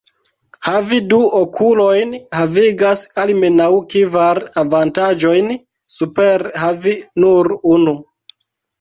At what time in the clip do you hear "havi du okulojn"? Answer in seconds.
0.67-2.15